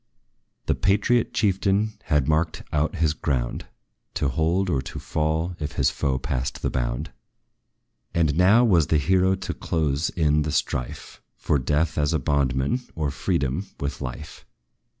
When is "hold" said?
4.29-4.67